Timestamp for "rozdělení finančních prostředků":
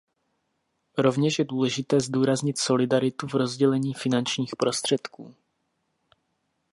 3.33-5.35